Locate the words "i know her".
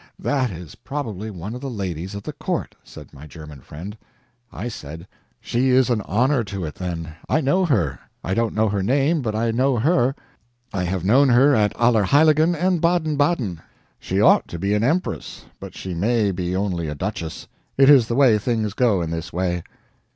7.29-7.99, 9.35-10.15